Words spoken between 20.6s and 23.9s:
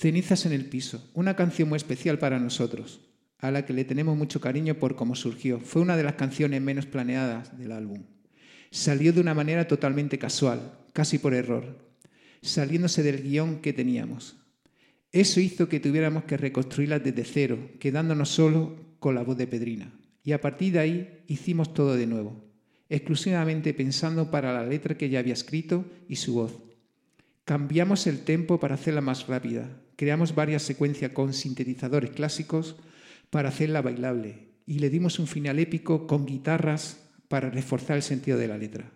de ahí hicimos todo de nuevo, exclusivamente